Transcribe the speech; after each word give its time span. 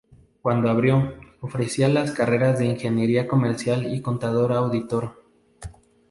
Cuando 0.41 0.71
abrió, 0.71 1.13
ofrecía 1.41 1.87
las 1.87 2.09
carreras 2.11 2.57
de 2.57 2.65
Ingeniería 2.65 3.27
Comercial 3.27 3.93
y 3.93 4.01
Contador 4.01 4.51
Auditor. 4.51 5.13